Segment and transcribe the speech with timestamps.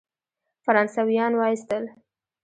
[0.65, 1.83] فرانسویان وایستل.